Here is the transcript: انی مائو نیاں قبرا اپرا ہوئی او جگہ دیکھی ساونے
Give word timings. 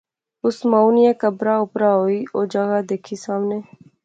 انی 0.43 0.63
مائو 0.71 0.89
نیاں 0.95 1.15
قبرا 1.21 1.55
اپرا 1.63 1.91
ہوئی 1.99 2.19
او 2.33 2.39
جگہ 2.53 2.79
دیکھی 2.89 3.15
ساونے 3.23 3.59